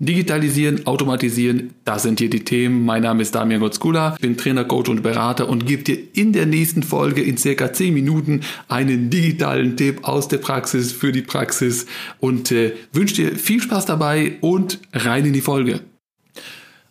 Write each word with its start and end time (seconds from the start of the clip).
Digitalisieren, 0.00 0.86
automatisieren, 0.86 1.74
das 1.84 2.04
sind 2.04 2.20
hier 2.20 2.30
die 2.30 2.44
Themen. 2.44 2.84
Mein 2.84 3.02
Name 3.02 3.20
ist 3.20 3.34
Damian 3.34 3.60
Gotzkula, 3.60 4.16
bin 4.20 4.36
Trainer, 4.36 4.64
Coach 4.64 4.88
und 4.88 5.02
Berater 5.02 5.48
und 5.48 5.66
gebe 5.66 5.82
dir 5.82 5.98
in 6.12 6.32
der 6.32 6.46
nächsten 6.46 6.84
Folge 6.84 7.20
in 7.20 7.36
circa 7.36 7.72
10 7.72 7.94
Minuten 7.94 8.42
einen 8.68 9.10
digitalen 9.10 9.76
Tipp 9.76 10.06
aus 10.06 10.28
der 10.28 10.38
Praxis 10.38 10.92
für 10.92 11.10
die 11.10 11.22
Praxis 11.22 11.86
und 12.20 12.52
äh, 12.52 12.76
wünsche 12.92 13.16
dir 13.16 13.36
viel 13.36 13.60
Spaß 13.60 13.86
dabei 13.86 14.36
und 14.40 14.78
rein 14.92 15.26
in 15.26 15.32
die 15.32 15.40
Folge. 15.40 15.80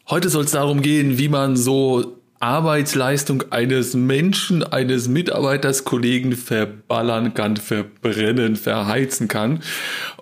Heute 0.10 0.28
soll 0.28 0.44
es 0.44 0.52
darum 0.52 0.82
gehen, 0.82 1.18
wie 1.18 1.30
man 1.30 1.56
so 1.56 2.18
Arbeitsleistung 2.40 3.46
eines 3.52 3.94
Menschen, 3.94 4.64
eines 4.64 5.08
Mitarbeiters, 5.08 5.86
Kollegen 5.86 6.34
verballern 6.34 7.34
kann, 7.34 7.56
verbrennen, 7.56 8.58
verheizen 8.58 9.28
kann. 9.28 9.62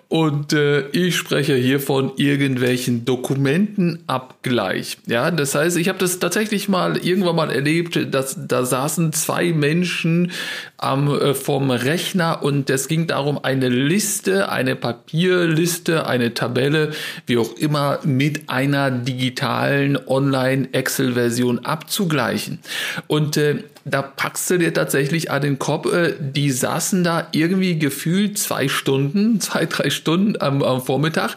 Und 0.08 0.52
äh, 0.52 0.86
ich 0.90 1.16
spreche 1.16 1.56
hier 1.56 1.80
von 1.80 2.12
irgendwelchen 2.16 3.04
Dokumentenabgleich. 3.04 4.98
Ja, 5.06 5.32
das 5.32 5.56
heißt, 5.56 5.76
ich 5.76 5.88
habe 5.88 5.98
das 5.98 6.20
tatsächlich 6.20 6.68
mal 6.68 6.96
irgendwann 6.96 7.34
mal 7.34 7.50
erlebt, 7.50 8.14
dass 8.14 8.36
da 8.46 8.64
saßen 8.64 9.12
zwei 9.12 9.52
Menschen 9.52 10.30
am 10.76 11.08
äh, 11.08 11.34
vom 11.34 11.72
Rechner 11.72 12.44
und 12.44 12.70
es 12.70 12.86
ging 12.86 13.08
darum, 13.08 13.42
eine 13.42 13.68
Liste, 13.68 14.48
eine 14.48 14.76
Papierliste, 14.76 16.06
eine 16.06 16.34
Tabelle, 16.34 16.92
wie 17.26 17.38
auch 17.38 17.56
immer, 17.56 17.98
mit 18.04 18.48
einer 18.48 18.92
digitalen 18.92 19.98
Online-Excel-Version 20.06 21.64
abzugleichen. 21.64 22.60
Und 23.08 23.36
äh, 23.36 23.64
da 23.86 24.02
packst 24.02 24.50
du 24.50 24.58
dir 24.58 24.74
tatsächlich 24.74 25.30
an 25.30 25.42
den 25.42 25.58
Kopf, 25.58 25.92
äh, 25.92 26.14
die 26.18 26.50
saßen 26.50 27.04
da 27.04 27.28
irgendwie 27.32 27.78
gefühlt 27.78 28.36
zwei 28.36 28.68
Stunden, 28.68 29.40
zwei, 29.40 29.66
drei 29.66 29.90
Stunden 29.90 30.40
am, 30.40 30.62
am 30.62 30.82
Vormittag. 30.82 31.36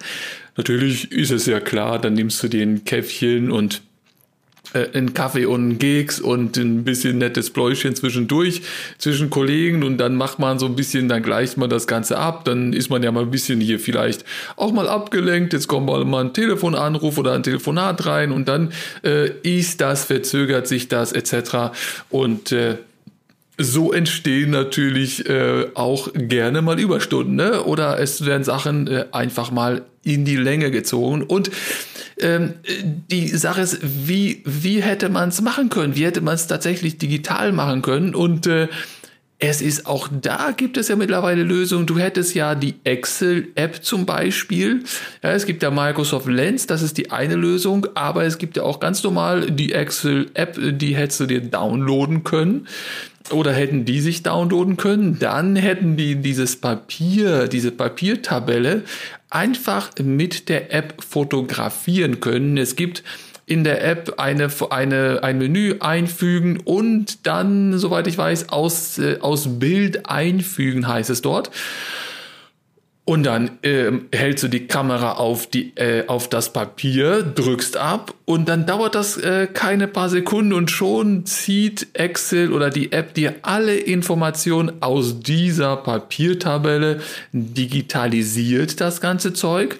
Natürlich 0.57 1.11
ist 1.11 1.31
es 1.31 1.45
ja 1.45 1.59
klar, 1.59 1.99
dann 1.99 2.15
nimmst 2.15 2.43
du 2.43 2.47
dir 2.47 2.63
ein 2.63 2.83
Käffchen 2.83 3.51
und 3.51 3.81
äh, 4.73 4.87
einen 4.95 5.13
Kaffee 5.13 5.45
und 5.45 5.61
einen 5.61 5.79
Keks 5.79 6.19
und 6.19 6.57
ein 6.57 6.83
bisschen 6.83 7.17
nettes 7.17 7.49
Pläuschen 7.49 7.95
zwischendurch 7.95 8.61
zwischen 8.97 9.29
Kollegen 9.29 9.83
und 9.83 9.97
dann 9.97 10.15
macht 10.15 10.39
man 10.39 10.59
so 10.59 10.65
ein 10.65 10.75
bisschen, 10.75 11.09
dann 11.09 11.23
gleicht 11.23 11.57
man 11.57 11.69
das 11.69 11.87
Ganze 11.87 12.17
ab, 12.17 12.45
dann 12.45 12.73
ist 12.73 12.89
man 12.89 13.01
ja 13.01 13.11
mal 13.11 13.23
ein 13.23 13.31
bisschen 13.31 13.61
hier 13.61 13.79
vielleicht 13.79 14.25
auch 14.55 14.71
mal 14.71 14.87
abgelenkt, 14.87 15.53
jetzt 15.53 15.67
kommt 15.67 15.87
mal, 15.87 16.05
mal 16.05 16.25
ein 16.25 16.33
Telefonanruf 16.33 17.17
oder 17.17 17.33
ein 17.33 17.43
Telefonat 17.43 18.05
rein 18.05 18.31
und 18.31 18.47
dann 18.47 18.71
äh, 19.03 19.29
ist 19.43 19.81
das, 19.81 20.05
verzögert 20.05 20.67
sich 20.67 20.87
das 20.87 21.13
etc. 21.13 21.73
Und 22.09 22.51
äh, 22.51 22.77
so 23.57 23.91
entstehen 23.91 24.51
natürlich 24.51 25.27
äh, 25.29 25.67
auch 25.73 26.09
gerne 26.13 26.61
mal 26.61 26.79
Überstunden 26.79 27.35
ne? 27.35 27.63
oder 27.63 27.99
es 27.99 28.25
werden 28.25 28.45
Sachen 28.45 28.87
äh, 28.87 29.05
einfach 29.11 29.51
mal 29.51 29.81
in 30.03 30.25
die 30.25 30.37
Länge 30.37 30.71
gezogen 30.71 31.23
und 31.23 31.51
ähm, 32.21 32.55
die 33.09 33.27
Sache 33.29 33.61
ist, 33.61 33.79
wie, 33.81 34.43
wie 34.45 34.81
hätte 34.81 35.09
man 35.09 35.29
es 35.29 35.41
machen 35.41 35.69
können? 35.69 35.95
Wie 35.95 36.05
hätte 36.05 36.21
man 36.21 36.35
es 36.35 36.47
tatsächlich 36.47 36.97
digital 36.97 37.53
machen 37.53 37.81
können? 37.81 38.13
Und 38.13 38.45
äh, 38.45 38.67
es 39.41 39.61
ist 39.61 39.85
auch 39.85 40.09
da 40.11 40.51
gibt 40.51 40.75
es 40.75 40.89
ja 40.89 40.97
mittlerweile 40.97 41.43
Lösungen. 41.43 41.85
Du 41.85 41.97
hättest 41.97 42.35
ja 42.35 42.55
die 42.55 42.75
Excel-App 42.83 43.83
zum 43.83 44.05
Beispiel. 44.05 44.83
Ja, 45.23 45.31
es 45.31 45.45
gibt 45.45 45.63
ja 45.63 45.71
Microsoft 45.71 46.27
Lens, 46.27 46.67
das 46.67 46.81
ist 46.81 46.97
die 46.97 47.11
eine 47.11 47.35
Lösung, 47.35 47.87
aber 47.95 48.25
es 48.25 48.37
gibt 48.37 48.57
ja 48.57 48.63
auch 48.63 48.81
ganz 48.81 49.01
normal 49.01 49.49
die 49.49 49.71
Excel-App, 49.71 50.59
die 50.77 50.95
hättest 50.95 51.21
du 51.21 51.25
dir 51.25 51.39
downloaden 51.39 52.25
können 52.25 52.67
oder 53.31 53.53
hätten 53.53 53.85
die 53.85 54.01
sich 54.01 54.23
downloaden 54.23 54.75
können, 54.75 55.19
dann 55.19 55.55
hätten 55.55 55.95
die 55.95 56.15
dieses 56.15 56.57
Papier, 56.57 57.47
diese 57.47 57.71
Papiertabelle 57.71 58.83
einfach 59.29 59.91
mit 60.01 60.49
der 60.49 60.73
App 60.73 61.03
fotografieren 61.03 62.19
können. 62.19 62.57
Es 62.57 62.75
gibt 62.75 63.03
in 63.45 63.63
der 63.63 63.83
App 63.83 64.19
eine, 64.19 64.49
eine, 64.69 65.23
ein 65.23 65.39
Menü 65.39 65.77
einfügen 65.79 66.59
und 66.63 67.25
dann, 67.25 67.77
soweit 67.79 68.05
ich 68.05 68.17
weiß, 68.17 68.49
aus, 68.49 68.99
äh, 68.99 69.17
aus 69.21 69.59
Bild 69.59 70.07
einfügen 70.07 70.87
heißt 70.87 71.09
es 71.09 71.21
dort. 71.21 71.49
Und 73.09 73.23
dann 73.23 73.57
äh, 73.63 73.91
hältst 74.13 74.43
du 74.43 74.49
die 74.49 74.67
Kamera 74.67 75.13
auf, 75.13 75.47
die, 75.47 75.75
äh, 75.77 76.05
auf 76.05 76.29
das 76.29 76.53
Papier, 76.53 77.23
drückst 77.23 77.75
ab 77.75 78.13
und 78.25 78.47
dann 78.47 78.67
dauert 78.67 78.93
das 78.93 79.17
äh, 79.17 79.47
keine 79.51 79.87
paar 79.87 80.09
Sekunden 80.09 80.53
und 80.53 80.69
schon 80.69 81.25
zieht 81.25 81.87
Excel 81.93 82.53
oder 82.53 82.69
die 82.69 82.91
App 82.91 83.15
dir 83.15 83.33
alle 83.41 83.75
Informationen 83.77 84.83
aus 84.83 85.21
dieser 85.21 85.77
Papiertabelle, 85.77 87.01
digitalisiert 87.31 88.79
das 88.79 89.01
ganze 89.01 89.33
Zeug 89.33 89.79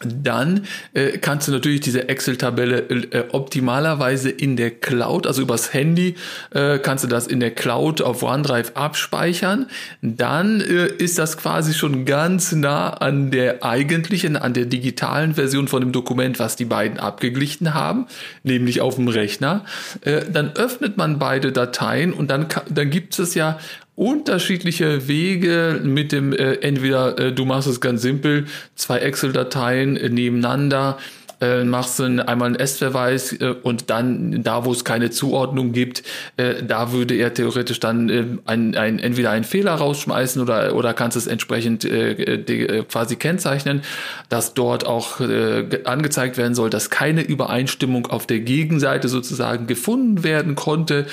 dann 0.00 0.66
äh, 0.92 1.18
kannst 1.18 1.46
du 1.46 1.52
natürlich 1.52 1.80
diese 1.80 2.08
Excel-Tabelle 2.08 2.78
äh, 2.88 3.24
optimalerweise 3.30 4.28
in 4.28 4.56
der 4.56 4.72
Cloud, 4.72 5.26
also 5.26 5.42
übers 5.42 5.72
Handy, 5.72 6.16
äh, 6.50 6.78
kannst 6.78 7.04
du 7.04 7.08
das 7.08 7.28
in 7.28 7.38
der 7.38 7.52
Cloud 7.52 8.02
auf 8.02 8.24
OneDrive 8.24 8.72
abspeichern. 8.74 9.66
Dann 10.02 10.60
äh, 10.60 10.86
ist 10.86 11.18
das 11.18 11.36
quasi 11.36 11.74
schon 11.74 12.04
ganz 12.06 12.50
nah 12.52 12.90
an 12.90 13.30
der 13.30 13.64
eigentlichen, 13.64 14.36
an 14.36 14.52
der 14.52 14.66
digitalen 14.66 15.34
Version 15.34 15.68
von 15.68 15.80
dem 15.80 15.92
Dokument, 15.92 16.40
was 16.40 16.56
die 16.56 16.64
beiden 16.64 16.98
abgeglichen 16.98 17.72
haben, 17.72 18.06
nämlich 18.42 18.80
auf 18.80 18.96
dem 18.96 19.06
Rechner. 19.06 19.64
Äh, 20.00 20.22
dann 20.30 20.56
öffnet 20.56 20.96
man 20.96 21.20
beide 21.20 21.52
Dateien 21.52 22.12
und 22.12 22.32
dann, 22.32 22.46
dann 22.68 22.90
gibt 22.90 23.16
es 23.18 23.34
ja 23.36 23.58
unterschiedliche 23.96 25.06
Wege 25.08 25.80
mit 25.82 26.12
dem 26.12 26.32
äh, 26.32 26.54
entweder 26.54 27.18
äh, 27.18 27.32
du 27.32 27.44
machst 27.44 27.68
es 27.68 27.80
ganz 27.80 28.02
simpel, 28.02 28.46
zwei 28.74 28.98
Excel-Dateien 28.98 29.96
äh, 29.96 30.08
nebeneinander, 30.08 30.98
äh, 31.40 31.64
machst 31.64 31.98
du 31.98 32.04
einmal 32.04 32.46
einen 32.46 32.56
S-Verweis 32.56 33.32
äh, 33.32 33.54
und 33.62 33.90
dann 33.90 34.42
da, 34.42 34.64
wo 34.64 34.72
es 34.72 34.84
keine 34.84 35.10
Zuordnung 35.10 35.72
gibt, 35.72 36.02
äh, 36.36 36.62
da 36.62 36.92
würde 36.92 37.14
er 37.14 37.34
theoretisch 37.34 37.80
dann 37.80 38.08
äh, 38.08 38.24
ein, 38.46 38.76
ein, 38.76 38.98
entweder 38.98 39.30
einen 39.30 39.44
Fehler 39.44 39.74
rausschmeißen 39.74 40.40
oder, 40.42 40.74
oder 40.74 40.94
kannst 40.94 41.16
es 41.16 41.26
entsprechend 41.26 41.84
äh, 41.84 42.38
de, 42.38 42.80
äh, 42.80 42.84
quasi 42.84 43.16
kennzeichnen, 43.16 43.82
dass 44.28 44.54
dort 44.54 44.86
auch 44.86 45.20
äh, 45.20 45.82
angezeigt 45.84 46.36
werden 46.36 46.54
soll, 46.54 46.70
dass 46.70 46.90
keine 46.90 47.22
Übereinstimmung 47.22 48.06
auf 48.06 48.26
der 48.26 48.40
Gegenseite 48.40 49.08
sozusagen 49.08 49.66
gefunden 49.66 50.24
werden 50.24 50.54
konnte. 50.54 51.06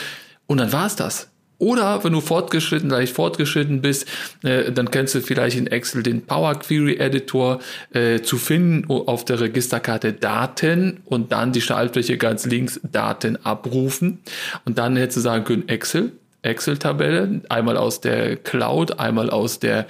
Und 0.48 0.58
dann 0.58 0.72
war 0.72 0.88
es 0.88 0.96
das. 0.96 1.31
Oder 1.62 2.04
wenn 2.04 2.14
du 2.14 2.22
fortgeschritten, 2.22 2.90
leicht 2.90 3.14
fortgeschritten 3.14 3.82
bist, 3.82 4.08
äh, 4.42 4.72
dann 4.72 4.90
kennst 4.90 5.14
du 5.14 5.22
vielleicht 5.22 5.56
in 5.56 5.68
Excel 5.68 6.02
den 6.02 6.26
Power 6.26 6.56
Query 6.56 6.98
Editor 6.98 7.60
äh, 7.94 8.22
zu 8.22 8.38
finden 8.38 8.90
auf 8.90 9.26
der 9.26 9.40
Registerkarte 9.40 10.12
Daten 10.12 11.02
und 11.06 11.32
dann 11.32 11.52
die 11.52 11.62
Schaltfläche 11.62 12.18
ganz 12.18 12.48
links 12.48 12.80
Daten 12.92 13.38
abrufen. 13.46 14.22
Und 14.66 14.80
dann 14.80 14.96
hättest 14.96 15.18
du 15.18 15.22
sagen 15.22 15.44
können 15.44 15.70
Excel, 15.70 16.14
Excel-Tabelle, 16.42 17.42
einmal 17.50 17.78
aus 17.78 18.02
der 18.02 18.38
Cloud, 18.38 19.00
einmal 19.00 19.30
aus 19.30 19.60
der 19.60 19.86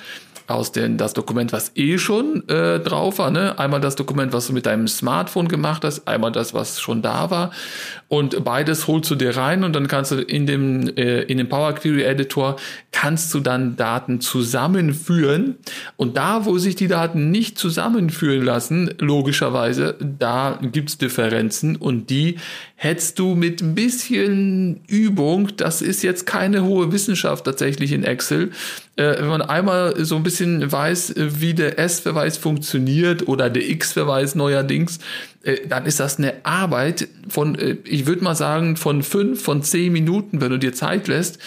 aus 0.53 0.71
den, 0.71 0.97
das 0.97 1.13
Dokument, 1.13 1.53
was 1.53 1.71
eh 1.75 1.97
schon 1.97 2.47
äh, 2.49 2.79
drauf 2.79 3.19
war. 3.19 3.31
Ne? 3.31 3.57
Einmal 3.57 3.81
das 3.81 3.95
Dokument, 3.95 4.33
was 4.33 4.47
du 4.47 4.53
mit 4.53 4.65
deinem 4.65 4.87
Smartphone 4.87 5.47
gemacht 5.47 5.83
hast, 5.83 6.07
einmal 6.07 6.31
das, 6.31 6.53
was 6.53 6.79
schon 6.79 7.01
da 7.01 7.29
war. 7.29 7.51
Und 8.07 8.43
beides 8.43 8.87
holst 8.87 9.09
du 9.09 9.15
dir 9.15 9.35
rein 9.35 9.63
und 9.63 9.73
dann 9.73 9.87
kannst 9.87 10.11
du 10.11 10.21
in 10.21 10.45
dem, 10.45 10.87
äh, 10.97 11.21
in 11.23 11.37
dem 11.37 11.49
Power 11.49 11.73
Query 11.73 12.03
Editor 12.03 12.57
kannst 13.01 13.33
du 13.33 13.39
dann 13.39 13.77
Daten 13.77 14.21
zusammenführen. 14.21 15.55
Und 15.97 16.17
da, 16.17 16.45
wo 16.45 16.59
sich 16.59 16.75
die 16.75 16.87
Daten 16.87 17.31
nicht 17.31 17.57
zusammenführen 17.57 18.45
lassen, 18.45 18.93
logischerweise, 18.99 19.95
da 20.19 20.59
gibt's 20.61 20.99
Differenzen 20.99 21.77
und 21.77 22.11
die 22.11 22.37
hättest 22.75 23.17
du 23.17 23.33
mit 23.33 23.63
ein 23.63 23.73
bisschen 23.73 24.81
Übung, 24.85 25.49
das 25.57 25.81
ist 25.81 26.03
jetzt 26.03 26.27
keine 26.27 26.63
hohe 26.63 26.91
Wissenschaft 26.91 27.45
tatsächlich 27.45 27.91
in 27.91 28.03
Excel, 28.03 28.51
äh, 28.97 29.15
wenn 29.17 29.29
man 29.29 29.41
einmal 29.41 30.05
so 30.05 30.15
ein 30.15 30.23
bisschen 30.23 30.71
weiß, 30.71 31.15
wie 31.15 31.55
der 31.55 31.79
S-Verweis 31.79 32.37
funktioniert 32.37 33.27
oder 33.27 33.49
der 33.49 33.67
X-Verweis 33.67 34.35
neuerdings, 34.35 34.99
äh, 35.43 35.65
dann 35.67 35.85
ist 35.85 35.99
das 35.99 36.19
eine 36.19 36.33
Arbeit 36.43 37.07
von, 37.27 37.57
äh, 37.57 37.77
ich 37.85 38.05
würde 38.05 38.23
mal 38.23 38.35
sagen, 38.35 38.77
von 38.77 39.01
fünf, 39.01 39.41
von 39.41 39.63
zehn 39.63 39.91
Minuten, 39.91 40.39
wenn 40.39 40.51
du 40.51 40.59
dir 40.59 40.73
Zeit 40.73 41.07
lässt. 41.07 41.39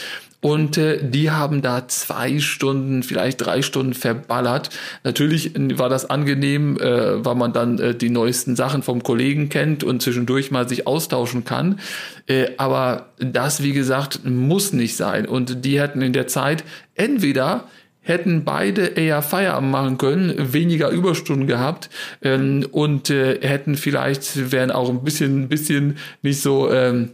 Und 0.45 0.77
äh, 0.77 0.99
die 1.03 1.31
haben 1.31 1.63
da 1.63 1.89
zwei 1.89 2.39
Stunden, 2.39 3.03
vielleicht 3.03 3.41
drei 3.41 3.63
Stunden 3.63 3.95
verballert. 3.95 4.69
Natürlich 5.03 5.53
war 5.79 5.89
das 5.89 6.11
angenehm, 6.11 6.77
äh, 6.77 7.25
weil 7.25 7.35
man 7.35 7.55
dann 7.55 7.79
äh, 7.79 7.95
die 7.95 8.11
neuesten 8.11 8.55
Sachen 8.55 8.83
vom 8.83 9.03
Kollegen 9.03 9.49
kennt 9.49 9.83
und 9.85 10.03
zwischendurch 10.03 10.51
mal 10.51 10.69
sich 10.69 10.87
austauschen 10.87 11.47
kann. 11.47 11.81
Äh, 12.27 12.49
aber 12.59 13.07
das, 13.17 13.63
wie 13.63 13.73
gesagt, 13.73 14.27
muss 14.27 14.75
nicht 14.75 14.97
sein. 14.97 15.25
Und 15.25 15.65
die 15.65 15.81
hätten 15.81 16.03
in 16.03 16.13
der 16.13 16.27
Zeit 16.27 16.63
entweder 16.95 17.65
hätten 18.03 18.45
beide 18.45 18.85
eher 18.85 19.23
Feierabend 19.23 19.71
machen 19.71 19.97
können, 19.97 20.53
weniger 20.53 20.91
Überstunden 20.91 21.47
gehabt 21.47 21.89
ähm, 22.21 22.67
und 22.71 23.09
äh, 23.09 23.41
hätten 23.41 23.77
vielleicht, 23.77 24.53
wären 24.53 24.71
auch 24.71 24.91
ein 24.91 25.05
bisschen, 25.05 25.49
bisschen 25.49 25.97
nicht 26.21 26.43
so... 26.43 26.71
Ähm, 26.71 27.13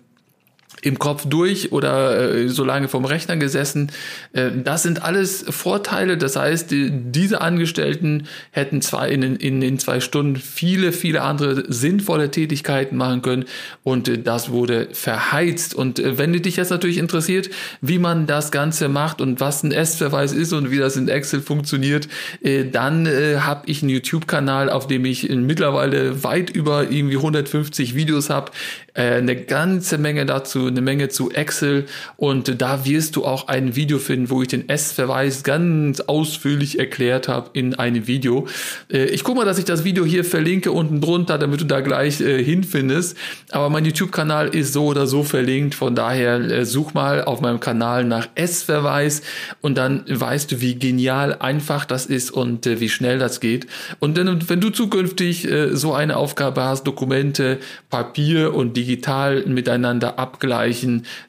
im 0.83 0.99
Kopf 0.99 1.27
durch 1.27 1.73
oder 1.73 2.35
äh, 2.35 2.49
so 2.49 2.65
lange 2.65 2.89
vom 2.89 3.05
Rechner 3.05 3.37
gesessen. 3.37 3.91
Äh, 4.33 4.51
das 4.65 4.83
sind 4.83 5.03
alles 5.03 5.45
Vorteile. 5.49 6.17
Das 6.17 6.37
heißt, 6.37 6.71
die, 6.71 6.91
diese 6.91 7.41
Angestellten 7.41 8.27
hätten 8.51 8.83
zwar 8.83 9.09
in, 9.09 9.23
in 9.37 9.61
den 9.61 9.79
zwei 9.79 10.01
Stunden 10.01 10.37
viele, 10.37 10.93
viele 10.93 11.23
andere 11.23 11.65
sinnvolle 11.73 12.31
Tätigkeiten 12.31 12.97
machen 12.97 13.23
können 13.23 13.45
und 13.83 14.09
äh, 14.09 14.19
das 14.19 14.51
wurde 14.51 14.89
verheizt. 14.93 15.75
Und 15.75 15.99
äh, 15.99 16.19
wenn 16.19 16.33
dich 16.33 16.57
jetzt 16.57 16.71
natürlich 16.71 16.99
interessiert, 16.99 17.51
wie 17.81 17.99
man 17.99 18.27
das 18.27 18.51
Ganze 18.51 18.89
macht 18.89 19.21
und 19.21 19.41
was 19.41 19.63
ein 19.63 19.73
S-Verweis 19.73 20.33
ist 20.33 20.53
und 20.53 20.71
wie 20.71 20.79
das 20.79 20.97
in 20.97 21.09
Excel 21.09 21.43
funktioniert, 21.43 22.09
äh, 22.43 22.65
dann 22.65 23.07
äh, 23.07 23.39
habe 23.41 23.63
ich 23.67 23.83
einen 23.83 23.91
YouTube-Kanal, 23.91 24.71
auf 24.71 24.87
dem 24.87 25.05
ich 25.05 25.29
mittlerweile 25.29 26.25
weit 26.25 26.51
über 26.51 26.91
irgendwie 26.91 27.17
150 27.17 27.95
Videos 27.95 28.31
habe, 28.31 28.53
eine 28.93 29.37
ganze 29.37 29.99
Menge 29.99 30.27
dazu, 30.27 30.70
eine 30.71 30.81
Menge 30.81 31.09
zu 31.09 31.31
Excel 31.31 31.87
und 32.17 32.61
da 32.61 32.85
wirst 32.85 33.17
du 33.17 33.25
auch 33.25 33.49
ein 33.49 33.77
Video 33.77 33.99
finden, 33.99 34.31
wo 34.31 34.43
ich 34.43 34.49
den 34.49 34.69
S-Verweis 34.69 35.43
ganz 35.43 36.01
ausführlich 36.01 36.79
erklärt 36.79 37.29
habe 37.29 37.51
in 37.53 37.75
einem 37.75 38.07
Video. 38.07 38.47
Äh, 38.93 39.07
ich 39.07 39.25
gucke 39.25 39.39
mal, 39.39 39.45
dass 39.45 39.59
ich 39.59 39.65
das 39.65 39.85
Video 39.85 40.05
hier 40.05 40.25
verlinke 40.25 40.73
unten 40.73 41.01
drunter, 41.01 41.39
damit 41.39 41.61
du 41.61 41.65
da 41.65 41.81
gleich 41.81 42.21
äh, 42.21 42.43
hinfindest. 42.43 43.17
Aber 43.51 43.71
mein 43.71 43.85
YouTube-Kanal 43.85 44.49
ist 44.49 44.73
so 44.73 44.87
oder 44.87 45.07
so 45.07 45.23
verlinkt, 45.23 45.75
von 45.75 45.95
daher 45.95 46.41
äh, 46.41 46.65
such 46.65 46.95
mal 46.95 47.25
auf 47.25 47.41
meinem 47.41 47.61
Kanal 47.61 48.05
nach 48.05 48.29
S-Verweis 48.35 49.23
und 49.61 49.77
dann 49.77 50.05
weißt 50.09 50.53
du, 50.53 50.61
wie 50.61 50.77
genial 50.77 51.37
einfach 51.39 51.85
das 51.85 52.07
ist 52.07 52.31
und 52.31 52.67
wie 52.67 52.89
schnell 52.89 53.19
das 53.19 53.41
geht. 53.41 53.67
Und 53.99 54.17
dann, 54.17 54.49
wenn 54.49 54.61
du 54.61 54.71
zukünftig 54.71 55.49
so 55.73 55.93
eine 55.93 56.17
Aufgabe 56.17 56.63
hast, 56.63 56.85
Dokumente, 56.85 57.59
Papier 57.89 58.55
und 58.55 58.77
digital 58.77 59.45
miteinander 59.47 60.19
abgleichen, 60.19 60.60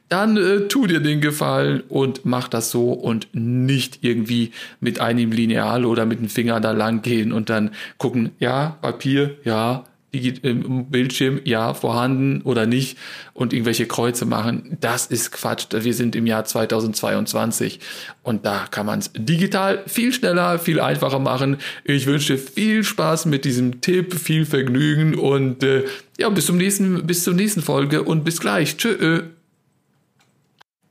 dann 0.10 0.38
äh, 0.38 0.68
tu 0.68 0.88
dir 0.88 1.00
den 1.00 1.22
Gefallen 1.22 1.84
und 1.90 2.26
mach 2.26 2.48
das 2.48 2.72
so 2.72 2.92
und 2.92 3.28
nicht 3.34 4.00
irgendwie 4.02 4.52
mit 4.80 5.00
einem 5.00 5.32
Lineal 5.32 5.86
oder 5.86 6.06
mit 6.06 6.20
dem 6.20 6.30
Finger 6.30 6.60
da 6.60 6.72
lang 6.72 7.02
gehen 7.02 7.32
und 7.32 7.50
dann 7.50 7.72
gucken, 7.98 8.32
ja, 8.40 8.78
Papier, 8.82 9.38
ja, 9.44 9.86
im 10.12 10.90
Bildschirm, 10.90 11.40
ja, 11.46 11.74
vorhanden 11.74 12.42
oder 12.42 12.66
nicht 12.66 12.98
und 13.34 13.54
irgendwelche 13.54 13.86
Kreuze 13.86 14.26
machen, 14.26 14.78
das 14.82 15.06
ist 15.06 15.32
Quatsch. 15.32 15.68
Wir 15.72 15.94
sind 15.94 16.16
im 16.16 16.28
Jahr 16.28 16.44
2022 16.44 17.80
und 18.24 18.46
da 18.46 18.66
kann 18.70 18.86
man 18.86 19.00
es 19.00 19.12
digital 19.16 19.84
viel 19.88 20.12
schneller, 20.12 20.60
viel 20.60 20.80
einfacher 20.82 21.20
machen. 21.20 21.58
Ich 21.86 22.06
wünsche 22.08 22.38
viel 22.38 22.84
Spaß 22.84 23.26
mit 23.26 23.46
diesem 23.46 23.82
Tipp, 23.82 24.14
viel 24.14 24.46
Vergnügen 24.46 25.16
und 25.16 25.64
äh, 25.64 25.86
ja, 26.20 26.30
bis 26.30 26.46
zum 26.46 26.58
nächsten, 26.58 27.08
bis 27.08 27.24
zur 27.24 27.34
nächsten 27.34 27.62
Folge 27.62 28.04
und 28.04 28.24
bis 28.24 28.40
gleich. 28.40 28.78
Tschö. 28.78 29.24